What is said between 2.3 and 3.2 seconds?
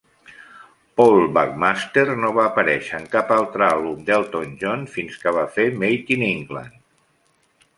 va aparèixer en